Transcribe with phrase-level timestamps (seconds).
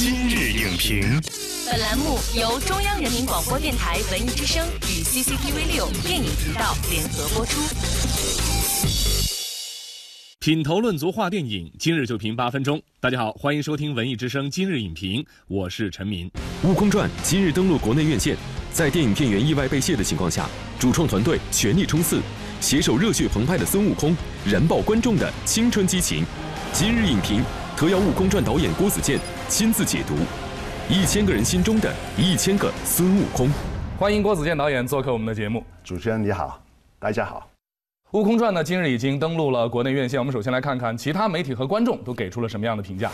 [0.00, 1.20] 今日影评，
[1.66, 7.60] 本栏目由中央人民广播电台文艺之声与 CCTV 六电影频道联合播出。
[10.38, 12.80] 品头论足话电影，今日就评八分钟。
[13.00, 16.30] 大家好，欢迎收听文艺之声今日影评，我是陈明。
[16.62, 18.36] 《悟空传》今日登陆国内院线，
[18.72, 22.20] 在电影片源意外被卸的情况下，主创团队全力冲刺，
[22.60, 26.24] 携手热血澎湃的孙悟空，燃爆观众的青春激情。
[26.72, 27.42] 今日影评
[27.78, 30.16] 特邀《悟空传》导演郭子健亲自解读
[30.92, 33.48] 一千个人心中的一千个孙悟空。
[33.96, 35.62] 欢迎郭子健导演做客我们的节目。
[35.84, 36.60] 主持人你好，
[36.98, 37.48] 大家好。
[38.18, 40.18] 《悟空传》呢，今日已经登陆了国内院线。
[40.18, 43.12] 我们首先来看看其他媒体和观众都给出了什么样的评价。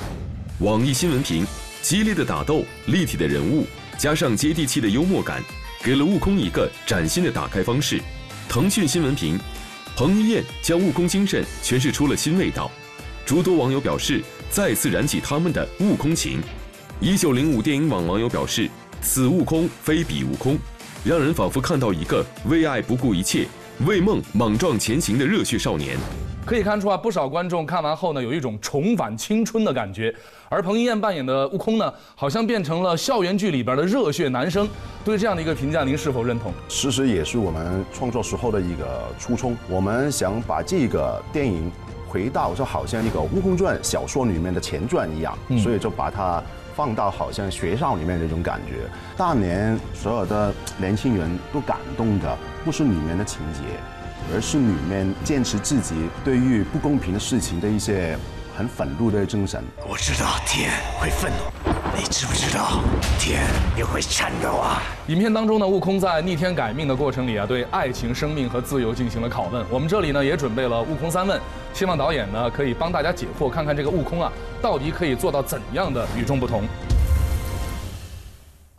[0.61, 1.45] 网易新闻评：
[1.83, 3.67] 激烈的打斗、立体的人物，
[3.99, 5.43] 加上接地气的幽默感，
[5.83, 8.01] 给了悟空一个崭新的打开方式。
[8.49, 9.39] 腾讯新闻评：
[9.95, 12.71] 彭于晏将悟空精神诠释出了新味道。
[13.27, 14.23] 诸多网友表示，
[14.55, 16.41] 再次燃起他们的悟空情。
[17.01, 18.71] 一九零五电影网网友表示，
[19.01, 20.57] 此悟空非彼悟空，
[21.05, 23.49] 让人仿佛看到一个为爱不顾一切。
[23.85, 25.99] 为梦莽撞前行的热血少年，
[26.47, 30.15] 可以看出啊，不少观众看完后呢，有一种重返青春的感觉。
[30.49, 34.69] 而彭于晏扮演的悟空呢，好像变成了校园剧里边的热血男生。
[35.05, 36.53] 对这样的一个评价，您是否认同？
[36.69, 41.69] 其实也是我们创作时候的一个初衷，我们想把这个电影
[42.15, 46.41] 回到就好像那个《悟空传》小说里面的前传一样，嗯、所以就把它。
[46.77, 53.61] 放到好像学校里面那种感觉，当年所有的年轻人都感动的不是里面的情节，
[54.35, 58.19] 而是里面坚持自己对于不公平的事情的一些
[58.57, 59.63] 很愤怒的精神。
[59.89, 62.81] 我知道天会愤怒，你知不知道
[63.21, 63.45] 天
[63.77, 64.83] 也会颤抖啊？
[65.07, 69.65] 影片当中呢，悟空在逆天改命的过程里啊，对爱情、生命和自由进行了拷问。
[69.71, 71.41] 我们这里呢也准备了悟空三问，
[71.75, 76.63] 希望导演呢可以帮大家解惑，看看这个悟空啊到底可以做到怎样的与众不同。《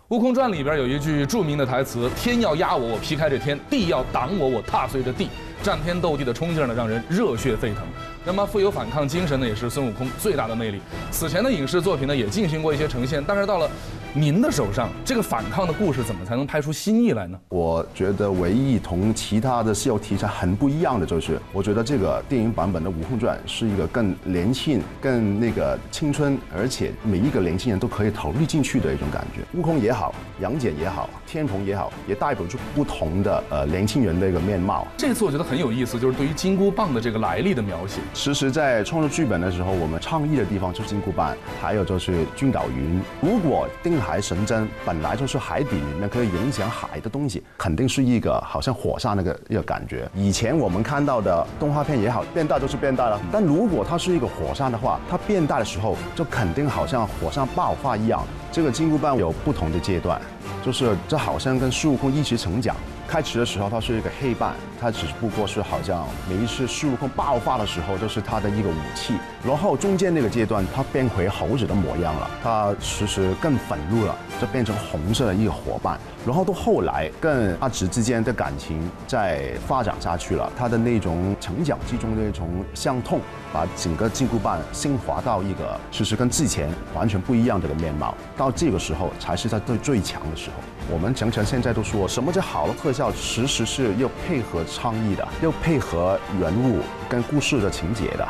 [0.10, 5.28] 悟空传》里边有一句著名的台词：“天要压我，我劈开这天；地要挡我，我踏碎这地。”
[5.62, 7.84] 战天斗地的冲劲呢，让人热血沸腾。
[8.26, 10.82] 那么富有反抗精神呢，也是孙悟空最大的魅力。
[11.12, 13.70] 此前的影视作品呢，也进行过一些呈现，但是到了
[14.16, 17.38] 您的手上，这个反抗的故事怎么才能拍出新意来呢？
[17.50, 29.42] 我觉得唯一同其他的西游题材很不一样的就是，我觉得这个电影版本的《悟空传》是一个更年轻、更那个青春，而且每一个年轻人都可以投入进去的一种感觉。
[29.54, 34.88] 悟空也好，杨戬也好，天蓬也好，也代表出不同的呃年轻人的一个面貌。
[34.98, 38.00] 这次我觉得很有意思，就是对于金箍棒的这个来历的描写。
[38.16, 43.00] 其实，在创作剧本的时候，我们倡议的地方就是金箍棒，还有就是君岛云。
[43.22, 50.10] 如果定海神针本来就是海底里面可以影响海的东西，肯定是一个好像火山那个一个感觉。
[50.16, 53.20] 以前我们看到的动画片也好，变大就是变大了。
[53.34, 58.26] 但如果它是一个火山的话，它变大的时候就肯定好像火山爆发一样。
[58.50, 60.20] 这个金箍棒有不同的阶段，
[60.66, 62.74] 就是这好像跟孙悟空一起成长。
[63.08, 69.16] 开始的时候，它是一个黑棒，它只不过是好像每一次孙悟空爆发的时候，就是他的一个武器。
[69.44, 76.00] 然后中间那个阶段，他变回猴子的模样了，他其实更愤怒了，就变成红色的一个伙伴。
[76.24, 83.20] 然后到后来，跟阿紫之间的感情在发展下去了，他的那种成长之中的那种相痛，
[83.52, 88.14] 把整个金箍棒升华到一个其实跟之前完全不一样的一个面貌。
[88.38, 90.58] 到这个时候，才是他最最强的时候。
[90.92, 98.28] 我们常常现在都说什么叫好的特效，其实是要配合创意的，要配合人物跟故事的情节的。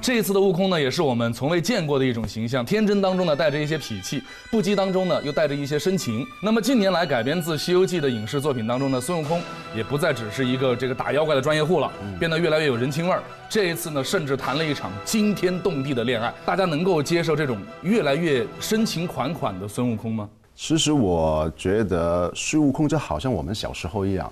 [0.00, 6.26] 这一次的悟空呢，也是我们从未见过的一种形象，天真当中呢带着一些痞气，不羁当中呢又带着一些深情。
[6.42, 9.40] 那么近年来改编自《西游记》的影视作品当中呢，孙悟空
[9.74, 13.22] 也不再只是一个这个打妖怪的专业户了，变得越来越有人情味儿。
[13.48, 16.32] 这一次呢，甚至谈了一场惊天动地的恋爱。
[16.44, 20.28] 大家能够接受这种越来越深情款款的孙悟空吗？
[20.56, 24.30] 其实我觉得孙悟空就好像我们小时候一样。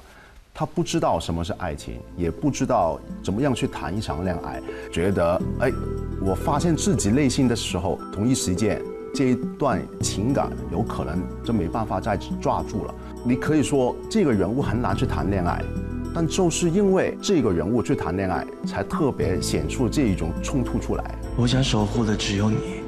[0.55, 4.61] 他不知道什么是爱情，也不知道怎么样去谈一场恋爱。
[4.93, 5.73] 觉得哎，
[6.21, 8.81] 我发现自己内心的时候，同一时间
[9.15, 12.95] 这一段情感有可能就没办法再抓住了。
[13.25, 15.65] 你可以说这个人物很难去谈恋爱，
[16.15, 21.15] 但就是因为这个人物去谈恋爱，才特别显出这一种冲突出来。
[21.35, 22.82] 我想守护的只有你。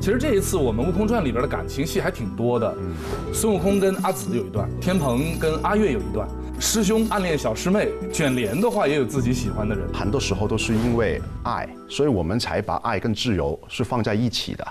[0.00, 2.94] 其实这一次我们《悟空传》里边的感情戏还挺多的，嗯，
[3.34, 6.28] 孙悟空跟阿紫有一段，天蓬跟阿月有一段，
[6.60, 9.84] 师兄暗恋小师妹，卷帘的话也有自己喜欢的人。
[9.92, 14.66] 很多时候都是因为爱，所以我们才把爱跟自由是放在一起的。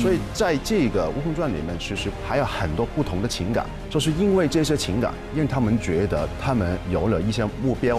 [0.00, 7.98] 所以在这个《悟空传》里面，其实还有很多不同的情感，就是因为这些情感，让他们觉得他们有了一些目标。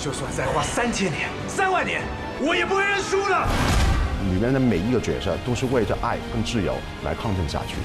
[0.00, 2.02] 就算再花三千年、三万年，
[2.40, 3.93] 我也不会认输的。
[4.44, 7.76] 里面的每一个角色都是为着爱跟自由来抗争下去。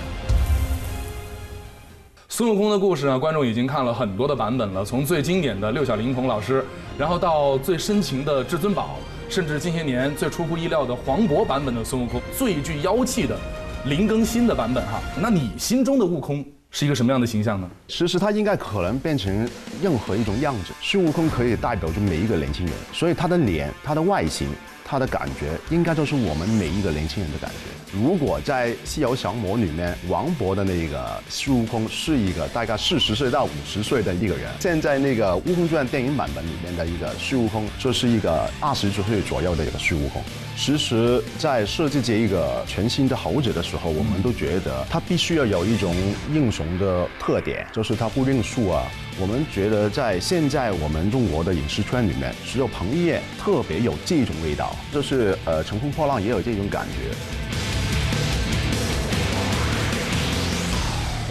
[2.27, 6.65] 孙悟空的故事呢，观众已经看了很多的版本了，从最经典的六小龄童老师，
[6.97, 8.97] 然后到最深情的至尊宝，
[9.29, 13.37] 甚至近些年最出乎意料的黄渤版本的孙悟空，最具妖气的
[13.85, 14.99] 林更新的版本哈。
[15.17, 17.69] 那你心中的悟空是一个什么样的形象呢？
[17.87, 19.47] 其实他应该可能变成
[19.81, 20.73] 任何一种样子。
[20.81, 24.49] 孙悟空可以代表着每一个年轻人，所以他的脸、他的外形、
[24.89, 27.55] 他的感觉，应该就是我们每一个年轻人的感觉。
[27.95, 40.23] 如果在《西游降魔》里面，王勃的那个孙悟空是一个大概四十岁到五十岁的一个人，现在那个《悟空传》电影版本里面的一个孙悟空，就是一个二十多岁左右的一个孙悟空。
[40.57, 45.95] 其实，在设计这一个全新的猴子的时候，我们都觉得他必须要有一种
[46.33, 48.83] 英雄的特点，就是他不认输啊。
[49.21, 57.68] 我们觉得在现在我们中国的影视圈里面，只有彭于晏特别有这种味道，就是呃《乘风破浪》也有这种感觉。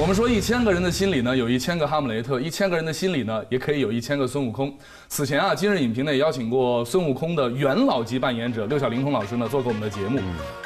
[0.01, 4.73] 我们说一千个人的心里呢，有一千个哈姆雷特；一千个人的心里呢，也可以有一千个孙悟空。
[5.09, 10.21] 此前啊，今日影评呢也邀请过孙悟空的元老级扮演者六小龄童老师呢做过我们的节目。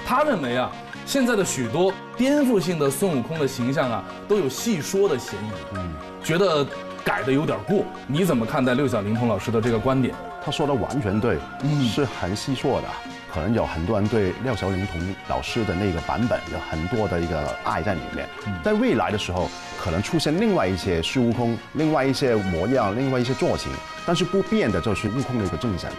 [0.04, 0.70] 他认为啊，
[1.06, 5.76] 现在的许多颠覆性的孙悟空的形象啊，都有戏说的嫌疑。
[5.76, 5.92] 嗯，
[6.22, 6.62] 觉得
[7.02, 7.86] 改的有点过。
[8.06, 10.14] 你怎么看待六小龄童老师的这个观点？
[10.44, 12.88] 他说的完全对，嗯，是很细说的。
[13.32, 18.28] 可能有很多人对廖小龄童老师的那个版本有很多的一个爱在里面，
[18.62, 19.48] 在未来的时候
[19.82, 23.72] 可能出现另外一些孙悟空，另外一些模样，另外一些造型，
[24.04, 25.90] 但是不变的就是悟空的一个精神。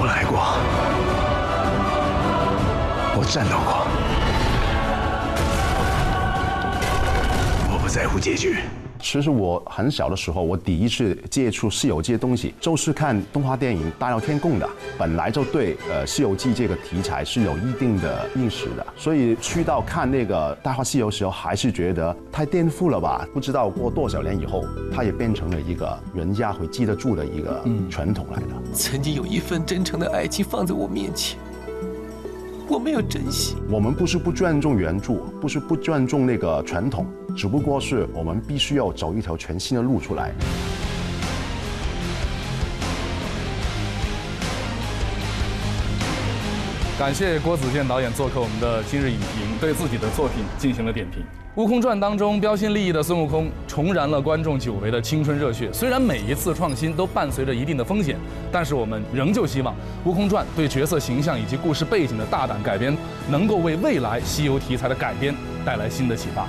[0.00, 0.38] 我来过，
[3.20, 3.86] 我战斗过，
[7.70, 8.62] 我不在乎结局。
[9.00, 14.68] 其实我很小的时候，我第一次接触《西游记》的东西，就是看动画电影《大闹天宫》的。
[14.98, 23.26] 本来就对呃《西游记》这个题材是有一定的认识的，所以去到看那个《大话西游》时候，还是觉得太颠覆了吧？
[23.32, 28.72] 不知道过多少年以后，它也变成了一个人家会记得住的一个传统来的。
[28.72, 31.38] 曾经有一份真诚的爱情放在我面前。
[32.68, 33.56] 我没有珍惜。
[33.70, 40.34] 我们不是不尊重原著，不是不尊重那个传统，只不过是我们必须要走一条全新的路出来。
[46.98, 51.22] 感谢郭子健导演做客我们的今日影评，对自己的作品进行了点评。
[51.54, 55.72] 《悟空传》当中标新立异的孙悟空，重燃了观众久违的青春热血。
[55.72, 58.16] 虽然每一次创新都伴随着一定的风险，
[58.50, 59.72] 但是我们仍旧希望
[60.04, 62.96] 《悟空传》对角色形象以及故事背景的大胆改编，
[63.30, 65.32] 能够为未来西游题材的改编
[65.64, 66.48] 带来新的启发。